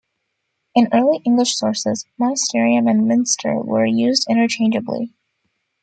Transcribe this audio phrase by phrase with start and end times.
[0.73, 5.13] In early English sources, "monasterium" and "mynster" were used interchangeably.